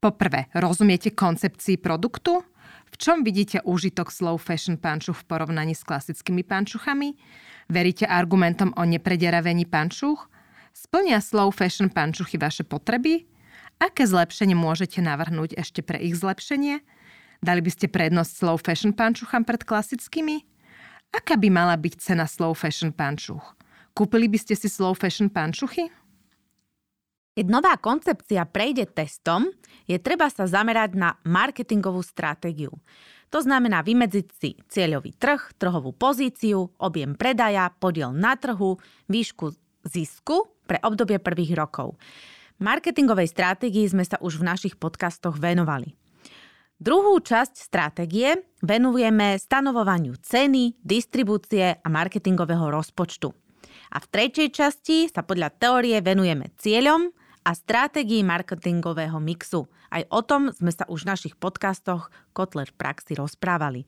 Poprvé, 0.00 0.48
rozumiete 0.56 1.12
koncepcii 1.12 1.76
produktu? 1.76 2.40
V 2.88 2.96
čom 2.96 3.20
vidíte 3.20 3.60
úžitok 3.60 4.08
slow 4.08 4.40
fashion 4.40 4.80
pančuch 4.80 5.20
v 5.20 5.28
porovnaní 5.28 5.76
s 5.76 5.84
klasickými 5.84 6.40
pančuchami? 6.48 7.12
Veríte 7.68 8.08
argumentom 8.08 8.72
o 8.72 8.88
neprederavení 8.88 9.68
pančuch? 9.68 10.32
Splnia 10.72 11.20
slow 11.20 11.52
fashion 11.52 11.92
pančuchy 11.92 12.40
vaše 12.40 12.64
potreby? 12.64 13.28
Aké 13.84 14.08
zlepšenie 14.08 14.56
môžete 14.56 15.04
navrhnúť 15.04 15.60
ešte 15.60 15.84
pre 15.84 16.00
ich 16.00 16.16
zlepšenie? 16.16 17.01
Dali 17.42 17.58
by 17.58 17.70
ste 17.74 17.90
prednosť 17.90 18.32
slow 18.38 18.54
fashion 18.54 18.94
pančuchám 18.94 19.42
pred 19.42 19.66
klasickými? 19.66 20.46
Aká 21.10 21.34
by 21.34 21.50
mala 21.50 21.74
byť 21.74 21.98
cena 21.98 22.30
slow 22.30 22.54
fashion 22.54 22.94
pančuch? 22.94 23.58
Kúpili 23.92 24.30
by 24.30 24.38
ste 24.38 24.54
si 24.54 24.70
slow 24.70 24.94
fashion 24.94 25.26
pančuchy? 25.26 25.90
Keď 27.34 27.46
nová 27.50 27.74
koncepcia 27.80 28.46
prejde 28.46 28.86
testom, 28.94 29.50
je 29.90 29.98
treba 29.98 30.30
sa 30.30 30.46
zamerať 30.46 30.94
na 30.94 31.18
marketingovú 31.26 32.04
stratégiu. 32.06 32.70
To 33.32 33.40
znamená 33.40 33.80
vymedziť 33.80 34.26
si 34.36 34.50
cieľový 34.68 35.16
trh, 35.16 35.56
trhovú 35.56 35.96
pozíciu, 35.96 36.76
objem 36.78 37.16
predaja, 37.16 37.72
podiel 37.72 38.12
na 38.12 38.36
trhu, 38.36 38.76
výšku 39.08 39.56
zisku 39.88 40.52
pre 40.68 40.78
obdobie 40.84 41.16
prvých 41.18 41.56
rokov. 41.56 41.96
Marketingovej 42.60 43.32
stratégii 43.32 43.88
sme 43.88 44.04
sa 44.04 44.20
už 44.20 44.38
v 44.38 44.46
našich 44.52 44.74
podcastoch 44.76 45.40
venovali. 45.40 45.96
Druhú 46.82 47.22
časť 47.22 47.62
stratégie 47.62 48.42
venujeme 48.58 49.38
stanovovaniu 49.38 50.18
ceny, 50.18 50.82
distribúcie 50.82 51.78
a 51.78 51.86
marketingového 51.86 52.74
rozpočtu. 52.74 53.30
A 53.94 54.02
v 54.02 54.06
tretej 54.10 54.50
časti 54.50 55.06
sa 55.06 55.22
podľa 55.22 55.54
teórie 55.62 56.02
venujeme 56.02 56.50
cieľom 56.58 57.14
a 57.46 57.54
stratégii 57.54 58.26
marketingového 58.26 59.14
mixu. 59.22 59.70
Aj 59.94 60.02
o 60.10 60.26
tom 60.26 60.50
sme 60.50 60.74
sa 60.74 60.82
už 60.90 61.06
v 61.06 61.10
našich 61.14 61.34
podcastoch 61.38 62.10
Kotler 62.34 62.66
v 62.66 62.74
praxi 62.74 63.14
rozprávali. 63.14 63.86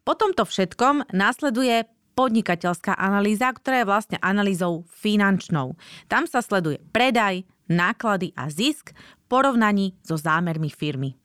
Po 0.00 0.16
tomto 0.16 0.48
všetkom 0.48 1.12
následuje 1.12 1.84
podnikateľská 2.16 2.96
analýza, 2.96 3.52
ktorá 3.52 3.84
je 3.84 3.90
vlastne 3.92 4.18
analýzou 4.24 4.88
finančnou. 4.96 5.76
Tam 6.08 6.24
sa 6.24 6.40
sleduje 6.40 6.80
predaj, 6.88 7.44
náklady 7.68 8.32
a 8.32 8.48
zisk 8.48 8.96
v 8.96 9.24
porovnaní 9.28 9.92
so 10.00 10.16
zámermi 10.16 10.72
firmy. 10.72 11.20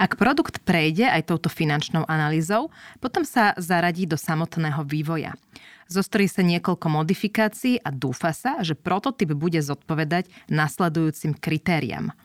Ak 0.00 0.18
produkt 0.18 0.64
prejde 0.66 1.06
aj 1.06 1.30
touto 1.30 1.52
finančnou 1.52 2.02
analýzou, 2.08 2.72
potom 2.98 3.22
sa 3.22 3.54
zaradí 3.60 4.08
do 4.08 4.18
samotného 4.18 4.82
vývoja 4.88 5.36
zostrojí 5.92 6.24
sa 6.32 6.40
niekoľko 6.40 6.88
modifikácií 6.88 7.84
a 7.84 7.92
dúfa 7.92 8.32
sa, 8.32 8.64
že 8.64 8.72
prototyp 8.72 9.36
bude 9.36 9.60
zodpovedať 9.60 10.32
nasledujúcim 10.48 11.36
kritériám. 11.36 12.16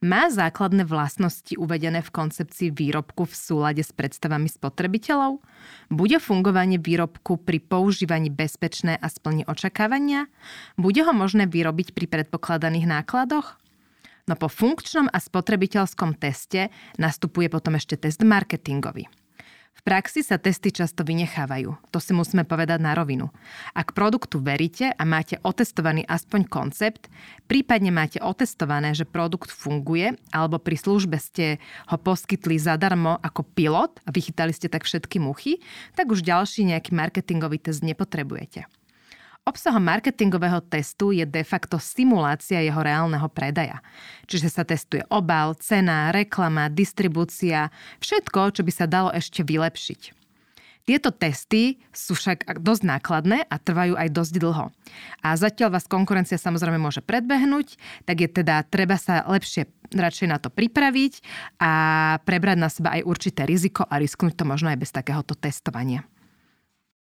Má 0.00 0.32
základné 0.32 0.88
vlastnosti 0.88 1.52
uvedené 1.60 2.00
v 2.00 2.08
koncepcii 2.08 2.72
výrobku 2.72 3.28
v 3.28 3.36
súlade 3.36 3.84
s 3.84 3.92
predstavami 3.92 4.48
spotrebiteľov? 4.48 5.44
Bude 5.92 6.16
fungovanie 6.16 6.80
výrobku 6.80 7.36
pri 7.36 7.60
používaní 7.60 8.32
bezpečné 8.32 8.96
a 8.96 9.06
splní 9.12 9.44
očakávania? 9.44 10.24
Bude 10.80 11.04
ho 11.04 11.12
možné 11.12 11.44
vyrobiť 11.44 11.92
pri 11.92 12.08
predpokladaných 12.08 12.88
nákladoch? 12.88 13.59
No 14.28 14.34
po 14.36 14.48
funkčnom 14.50 15.08
a 15.08 15.18
spotrebiteľskom 15.20 16.16
teste 16.18 16.68
nastupuje 17.00 17.48
potom 17.48 17.76
ešte 17.76 17.96
test 17.96 18.20
marketingový. 18.24 19.08
V 19.80 19.88
praxi 19.88 20.20
sa 20.20 20.36
testy 20.36 20.68
často 20.76 21.08
vynechávajú. 21.08 21.72
To 21.88 21.98
si 22.04 22.12
musíme 22.12 22.44
povedať 22.44 22.84
na 22.84 22.92
rovinu. 22.92 23.32
Ak 23.72 23.96
produktu 23.96 24.36
veríte 24.36 24.92
a 24.92 25.02
máte 25.08 25.40
otestovaný 25.40 26.04
aspoň 26.04 26.52
koncept, 26.52 27.08
prípadne 27.48 27.88
máte 27.88 28.20
otestované, 28.20 28.92
že 28.92 29.08
produkt 29.08 29.48
funguje, 29.48 30.20
alebo 30.36 30.60
pri 30.60 30.76
službe 30.76 31.16
ste 31.16 31.62
ho 31.88 31.96
poskytli 31.96 32.60
zadarmo 32.60 33.16
ako 33.24 33.40
pilot 33.56 34.04
a 34.04 34.12
vychytali 34.12 34.52
ste 34.52 34.68
tak 34.68 34.84
všetky 34.84 35.16
muchy, 35.16 35.64
tak 35.96 36.12
už 36.12 36.28
ďalší 36.28 36.68
nejaký 36.68 36.92
marketingový 36.92 37.56
test 37.56 37.80
nepotrebujete. 37.80 38.68
Obsahom 39.48 39.80
marketingového 39.80 40.60
testu 40.68 41.16
je 41.16 41.24
de 41.24 41.40
facto 41.40 41.80
simulácia 41.80 42.60
jeho 42.60 42.76
reálneho 42.76 43.24
predaja. 43.32 43.80
Čiže 44.28 44.52
sa 44.52 44.68
testuje 44.68 45.00
obal, 45.08 45.56
cena, 45.56 46.12
reklama, 46.12 46.68
distribúcia, 46.68 47.72
všetko, 48.04 48.60
čo 48.60 48.62
by 48.62 48.72
sa 48.72 48.84
dalo 48.84 49.08
ešte 49.08 49.40
vylepšiť. 49.40 50.20
Tieto 50.84 51.08
testy 51.12 51.80
sú 51.88 52.16
však 52.16 52.60
dosť 52.60 52.82
nákladné 52.84 53.48
a 53.48 53.56
trvajú 53.56 53.96
aj 53.96 54.08
dosť 54.12 54.32
dlho. 54.44 54.66
A 55.24 55.28
zatiaľ 55.40 55.76
vás 55.76 55.88
konkurencia 55.88 56.36
samozrejme 56.36 56.76
môže 56.76 57.00
predbehnúť, 57.00 57.80
tak 58.04 58.20
je 58.20 58.28
teda 58.28 58.64
treba 58.68 59.00
sa 59.00 59.24
lepšie 59.24 59.72
radšej 59.94 60.26
na 60.28 60.36
to 60.36 60.52
pripraviť 60.52 61.24
a 61.62 61.72
prebrať 62.28 62.58
na 62.60 62.68
seba 62.68 62.92
aj 62.96 63.08
určité 63.08 63.48
riziko 63.48 63.88
a 63.88 63.96
risknúť 63.96 64.36
to 64.36 64.44
možno 64.44 64.68
aj 64.68 64.78
bez 64.84 64.90
takéhoto 64.92 65.32
testovania 65.32 66.04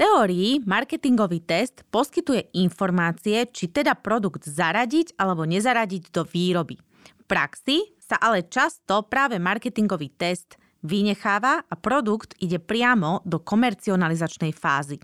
teórii 0.00 0.64
marketingový 0.64 1.44
test 1.44 1.84
poskytuje 1.92 2.56
informácie, 2.56 3.44
či 3.52 3.68
teda 3.68 3.92
produkt 3.92 4.48
zaradiť 4.48 5.20
alebo 5.20 5.44
nezaradiť 5.44 6.08
do 6.08 6.24
výroby. 6.24 6.80
V 7.20 7.24
praxi 7.28 7.84
sa 8.00 8.16
ale 8.16 8.48
často 8.48 9.04
práve 9.04 9.36
marketingový 9.36 10.08
test 10.16 10.56
vynecháva 10.80 11.68
a 11.68 11.74
produkt 11.76 12.32
ide 12.40 12.56
priamo 12.56 13.20
do 13.28 13.44
komercionalizačnej 13.44 14.56
fázy. 14.56 14.96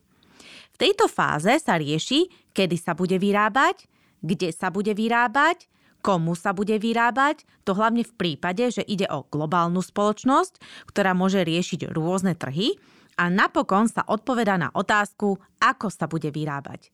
V 0.73 0.77
tejto 0.81 1.13
fáze 1.13 1.53
sa 1.61 1.77
rieši, 1.77 2.33
kedy 2.57 2.81
sa 2.81 2.97
bude 2.97 3.21
vyrábať, 3.21 3.85
kde 4.25 4.49
sa 4.49 4.73
bude 4.73 4.97
vyrábať, 4.97 5.69
komu 6.01 6.33
sa 6.33 6.57
bude 6.57 6.73
vyrábať, 6.81 7.45
to 7.69 7.77
hlavne 7.77 8.01
v 8.01 8.17
prípade, 8.17 8.65
že 8.73 8.81
ide 8.81 9.05
o 9.13 9.29
globálnu 9.29 9.85
spoločnosť, 9.85 10.57
ktorá 10.89 11.13
môže 11.13 11.45
riešiť 11.45 11.93
rôzne 11.93 12.33
trhy 12.33 12.81
a 13.17 13.33
napokon 13.33 13.89
sa 13.89 14.05
odpoveda 14.05 14.61
na 14.61 14.69
otázku, 14.73 15.41
ako 15.61 15.89
sa 15.89 16.05
bude 16.05 16.29
vyrábať. 16.29 16.93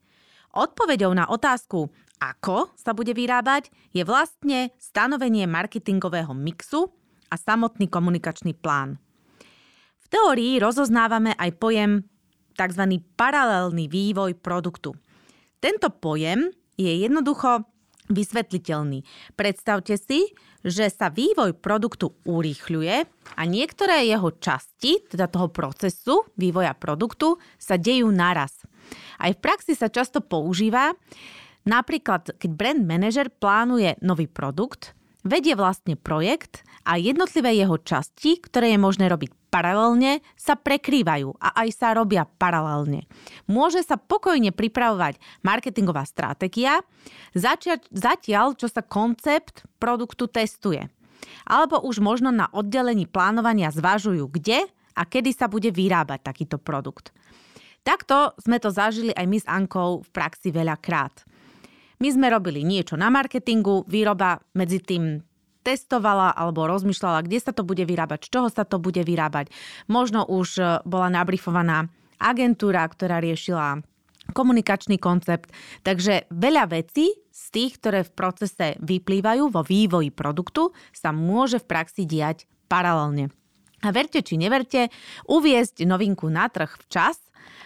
Odpovedou 0.55 1.11
na 1.17 1.27
otázku, 1.27 1.91
ako 2.23 2.71
sa 2.79 2.95
bude 2.95 3.11
vyrábať, 3.17 3.73
je 3.91 4.07
vlastne 4.07 4.71
stanovenie 4.79 5.51
marketingového 5.51 6.31
mixu 6.37 6.95
a 7.33 7.35
samotný 7.35 7.91
komunikačný 7.91 8.55
plán. 8.55 9.03
V 9.99 10.07
teórii 10.07 10.63
rozoznávame 10.63 11.35
aj 11.35 11.51
pojem 11.59 12.05
tzv. 12.55 12.85
paralelný 13.17 13.89
vývoj 13.89 14.37
produktu. 14.39 14.95
Tento 15.59 15.89
pojem 15.91 16.53
je 16.77 16.93
jednoducho 17.01 17.65
vysvetliteľný. 18.13 19.03
Predstavte 19.35 19.97
si, 19.97 20.37
že 20.63 20.89
sa 20.89 21.11
vývoj 21.11 21.59
produktu 21.59 22.15
urýchľuje 22.27 22.95
a 23.37 23.43
niektoré 23.47 24.07
jeho 24.07 24.31
časti, 24.39 25.03
teda 25.11 25.27
toho 25.27 25.51
procesu 25.51 26.27
vývoja 26.39 26.73
produktu, 26.75 27.39
sa 27.59 27.79
dejú 27.79 28.09
naraz. 28.11 28.63
Aj 29.19 29.31
v 29.31 29.39
praxi 29.43 29.75
sa 29.75 29.91
často 29.91 30.23
používa, 30.23 30.95
napríklad 31.67 32.39
keď 32.39 32.51
brand 32.51 32.83
manager 32.83 33.31
plánuje 33.31 33.99
nový 34.03 34.27
produkt, 34.31 34.95
vedie 35.23 35.55
vlastne 35.55 35.95
projekt 35.95 36.67
a 36.83 36.99
jednotlivé 36.99 37.55
jeho 37.55 37.79
časti, 37.79 38.43
ktoré 38.43 38.75
je 38.75 38.79
možné 38.83 39.07
robiť 39.07 39.42
paralelne, 39.53 40.25
sa 40.33 40.57
prekrývajú 40.57 41.37
a 41.37 41.53
aj 41.61 41.69
sa 41.77 41.93
robia 41.93 42.25
paralelne. 42.25 43.05
Môže 43.45 43.85
sa 43.85 44.01
pokojne 44.01 44.49
pripravovať 44.49 45.21
marketingová 45.45 46.09
stratégia, 46.09 46.81
zatiaľ, 47.93 48.57
čo 48.57 48.73
sa 48.73 48.81
koncept 48.81 49.69
produktu 49.77 50.25
testuje. 50.25 50.89
Alebo 51.45 51.85
už 51.85 52.01
možno 52.01 52.33
na 52.33 52.49
oddelení 52.49 53.05
plánovania 53.05 53.69
zvažujú, 53.69 54.25
kde 54.33 54.65
a 54.97 55.03
kedy 55.05 55.37
sa 55.37 55.53
bude 55.53 55.69
vyrábať 55.69 56.25
takýto 56.25 56.57
produkt. 56.57 57.13
Takto 57.85 58.33
sme 58.41 58.57
to 58.57 58.73
zažili 58.73 59.13
aj 59.13 59.27
my 59.27 59.39
s 59.43 59.47
Ankou 59.51 60.01
v 60.01 60.09
praxi 60.15 60.55
veľakrát. 60.55 61.27
My 61.99 62.09
sme 62.11 62.31
robili 62.31 62.67
niečo 62.67 62.99
na 62.99 63.11
marketingu, 63.11 63.87
výroba 63.87 64.39
medzi 64.59 64.83
tým 64.83 65.23
testovala 65.63 66.35
alebo 66.35 66.67
rozmýšľala, 66.67 67.25
kde 67.25 67.39
sa 67.39 67.55
to 67.55 67.63
bude 67.63 67.83
vyrábať, 67.87 68.27
z 68.27 68.29
čoho 68.35 68.49
sa 68.51 68.67
to 68.67 68.83
bude 68.83 69.01
vyrábať. 69.01 69.55
Možno 69.87 70.27
už 70.27 70.49
e, 70.59 70.63
bola 70.83 71.09
nabrifovaná 71.09 71.89
agentúra, 72.19 72.87
ktorá 72.87 73.19
riešila 73.19 73.83
komunikačný 74.31 75.03
koncept. 75.03 75.51
Takže 75.83 76.31
veľa 76.31 76.71
vecí 76.71 77.11
z 77.35 77.45
tých, 77.51 77.83
ktoré 77.83 78.07
v 78.07 78.15
procese 78.15 78.79
vyplývajú 78.79 79.51
vo 79.51 79.67
vývoji 79.67 80.15
produktu, 80.15 80.71
sa 80.95 81.11
môže 81.11 81.59
v 81.59 81.69
praxi 81.69 82.07
diať 82.07 82.47
paralelne. 82.71 83.35
A 83.83 83.91
verte 83.91 84.23
či 84.23 84.39
neverte, 84.39 84.95
uviezť 85.27 85.83
novinku 85.83 86.31
na 86.31 86.47
trh 86.47 86.71
včas 86.87 87.19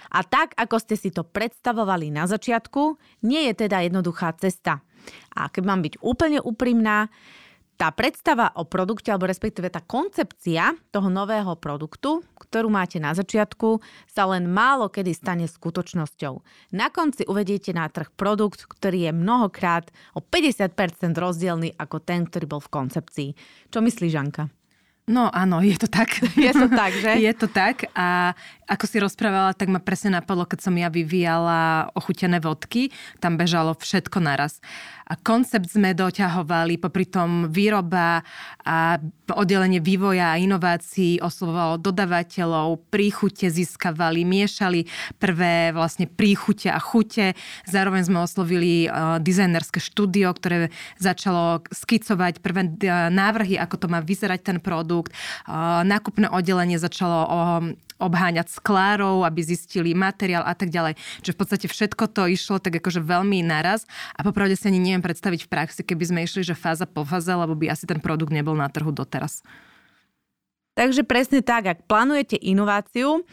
a 0.09 0.25
tak, 0.25 0.57
ako 0.57 0.81
ste 0.81 0.97
si 0.97 1.13
to 1.13 1.29
predstavovali 1.29 2.09
na 2.09 2.25
začiatku, 2.25 2.97
nie 3.29 3.53
je 3.53 3.69
teda 3.69 3.85
jednoduchá 3.85 4.33
cesta. 4.41 4.81
A 5.37 5.53
keď 5.53 5.63
mám 5.69 5.81
byť 5.85 6.01
úplne 6.01 6.41
úprimná, 6.41 7.13
tá 7.77 7.93
predstava 7.93 8.51
o 8.57 8.65
produkte, 8.65 9.13
alebo 9.13 9.29
respektíve 9.29 9.69
tá 9.69 9.85
koncepcia 9.85 10.73
toho 10.91 11.09
nového 11.13 11.55
produktu, 11.61 12.25
ktorú 12.41 12.73
máte 12.73 12.97
na 12.97 13.13
začiatku, 13.13 13.85
sa 14.09 14.25
len 14.27 14.49
málo 14.49 14.89
kedy 14.89 15.13
stane 15.13 15.45
skutočnosťou. 15.45 16.41
Na 16.73 16.89
konci 16.89 17.29
uvediete 17.29 17.77
na 17.77 17.87
trh 17.93 18.09
produkt, 18.17 18.65
ktorý 18.65 19.09
je 19.09 19.13
mnohokrát 19.13 19.93
o 20.17 20.25
50% 20.25 21.13
rozdielny 21.13 21.77
ako 21.77 22.01
ten, 22.01 22.25
ktorý 22.25 22.49
bol 22.49 22.61
v 22.65 22.73
koncepcii. 22.73 23.31
Čo 23.69 23.85
myslíš, 23.85 24.11
Žanka? 24.11 24.66
No 25.07 25.31
áno, 25.31 25.63
je 25.63 25.79
to 25.79 25.87
tak. 25.87 26.19
Je 26.35 26.51
to 26.51 26.67
tak, 26.67 26.91
že? 26.91 27.23
je 27.23 27.33
to 27.39 27.47
tak 27.47 27.87
a 27.95 28.35
ako 28.67 28.85
si 28.91 28.99
rozprávala, 28.99 29.55
tak 29.55 29.71
ma 29.71 29.79
presne 29.79 30.19
napadlo, 30.19 30.43
keď 30.43 30.59
som 30.67 30.75
ja 30.75 30.91
vyvíjala 30.91 31.95
ochutené 31.95 32.43
vodky, 32.43 32.91
tam 33.23 33.39
bežalo 33.39 33.79
všetko 33.79 34.19
naraz. 34.19 34.59
A 35.07 35.15
koncept 35.15 35.71
sme 35.71 35.95
doťahovali, 35.95 36.83
popri 36.83 37.07
tom 37.07 37.47
výroba 37.47 38.27
a 38.67 38.99
oddelenie 39.31 39.79
vývoja 39.79 40.35
a 40.35 40.41
inovácií 40.43 41.23
oslovovalo 41.23 41.79
dodavateľov, 41.79 42.91
príchute 42.91 43.47
získavali, 43.47 44.27
miešali 44.27 44.91
prvé 45.23 45.71
vlastne 45.71 46.11
príchute 46.11 46.67
a 46.67 46.83
chute. 46.83 47.39
Zároveň 47.71 48.11
sme 48.11 48.19
oslovili 48.27 48.91
uh, 48.91 49.23
dizajnerské 49.23 49.79
štúdio, 49.79 50.35
ktoré 50.35 50.75
začalo 50.99 51.63
skicovať 51.71 52.43
prvé 52.43 52.67
uh, 52.67 53.07
návrhy, 53.07 53.55
ako 53.63 53.79
to 53.79 53.87
má 53.87 54.03
vyzerať 54.03 54.43
ten 54.43 54.59
produkt. 54.59 54.96
Uh, 55.05 55.85
nákupné 55.85 56.33
oddelenie 56.33 56.81
začalo 56.81 57.29
obháňať 57.97 58.53
sklárov, 58.53 59.25
aby 59.25 59.41
zistili 59.41 59.97
materiál 59.97 60.45
a 60.45 60.53
tak 60.53 60.69
ďalej. 60.69 61.01
Čiže 61.25 61.35
v 61.35 61.41
podstate 61.41 61.67
všetko 61.69 62.05
to 62.13 62.23
išlo 62.29 62.61
tak 62.61 62.77
akože 62.81 63.01
veľmi 63.01 63.41
naraz 63.45 63.89
a 64.17 64.21
popravde 64.21 64.57
si 64.57 64.69
ani 64.69 64.81
neviem 64.81 65.05
predstaviť 65.05 65.49
v 65.49 65.53
praxi, 65.53 65.81
keby 65.81 66.05
sme 66.05 66.21
išli, 66.25 66.45
že 66.45 66.53
fáza 66.53 66.85
po 66.85 67.09
fáze, 67.09 67.33
lebo 67.33 67.57
by 67.57 67.73
asi 67.73 67.89
ten 67.89 68.01
produkt 68.01 68.33
nebol 68.33 68.53
na 68.53 68.69
trhu 68.69 68.93
doteraz. 68.93 69.41
Takže 70.77 71.09
presne 71.09 71.41
tak, 71.41 71.65
ak 71.65 71.89
plánujete 71.89 72.37
inováciu, 72.37 73.25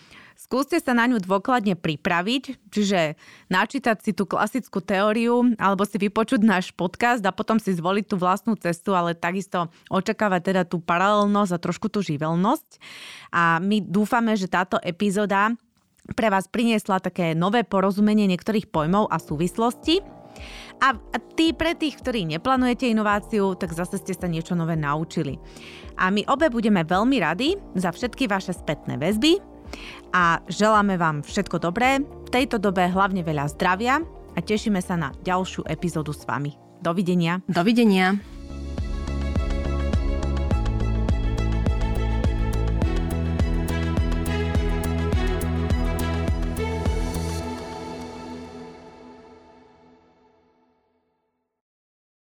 Skúste 0.43 0.75
sa 0.75 0.91
na 0.91 1.07
ňu 1.07 1.23
dôkladne 1.23 1.79
pripraviť, 1.79 2.67
čiže 2.67 3.15
načítať 3.47 4.03
si 4.03 4.11
tú 4.11 4.27
klasickú 4.27 4.83
teóriu 4.83 5.55
alebo 5.55 5.87
si 5.87 5.95
vypočuť 5.95 6.43
náš 6.43 6.75
podcast 6.75 7.23
a 7.23 7.31
potom 7.31 7.63
si 7.63 7.71
zvoliť 7.71 8.11
tú 8.11 8.19
vlastnú 8.19 8.59
cestu, 8.59 8.91
ale 8.91 9.15
takisto 9.15 9.71
očakávať 9.87 10.41
teda 10.51 10.61
tú 10.67 10.83
paralelnosť 10.83 11.51
a 11.55 11.63
trošku 11.63 11.87
tú 11.87 12.03
živelnosť. 12.03 12.75
A 13.31 13.63
my 13.63 13.87
dúfame, 13.87 14.35
že 14.35 14.51
táto 14.51 14.83
epizóda 14.83 15.55
pre 16.11 16.27
vás 16.27 16.51
priniesla 16.51 16.99
také 16.99 17.31
nové 17.31 17.63
porozumenie 17.63 18.27
niektorých 18.27 18.67
pojmov 18.67 19.07
a 19.07 19.23
súvislostí. 19.23 20.03
A, 20.83 20.99
tí 21.39 21.55
pre 21.55 21.71
tých, 21.71 22.03
ktorí 22.03 22.27
neplánujete 22.27 22.91
inováciu, 22.91 23.55
tak 23.55 23.71
zase 23.71 23.95
ste 23.95 24.11
sa 24.11 24.27
niečo 24.27 24.59
nové 24.59 24.75
naučili. 24.75 25.39
A 25.95 26.11
my 26.11 26.27
obe 26.27 26.51
budeme 26.51 26.83
veľmi 26.83 27.15
radi 27.23 27.55
za 27.79 27.95
všetky 27.95 28.27
vaše 28.27 28.51
spätné 28.51 28.99
väzby, 28.99 29.52
a 30.13 30.41
želáme 30.45 30.97
vám 30.97 31.25
všetko 31.25 31.57
dobré, 31.61 32.01
v 32.01 32.29
tejto 32.29 32.61
dobe 32.61 32.85
hlavne 32.85 33.25
veľa 33.25 33.49
zdravia 33.53 34.01
a 34.33 34.39
tešíme 34.39 34.81
sa 34.81 34.97
na 34.97 35.09
ďalšiu 35.25 35.65
epizódu 35.69 36.13
s 36.13 36.25
vami. 36.25 36.53
Dovidenia. 36.83 37.39
Dovidenia. 37.47 38.32